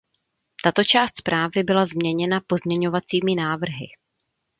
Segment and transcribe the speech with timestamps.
[0.63, 3.87] Tato část zprávy byla změněna pozměňovacími návrhy.